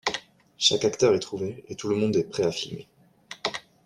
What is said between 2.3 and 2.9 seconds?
à filmer.